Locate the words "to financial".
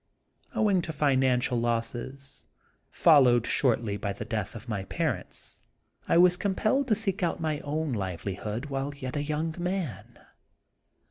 0.81-1.59